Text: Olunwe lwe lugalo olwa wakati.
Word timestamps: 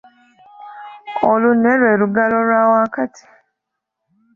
Olunwe 1.29 1.71
lwe 1.79 1.91
lugalo 2.01 2.35
olwa 2.41 2.61
wakati. 2.73 3.23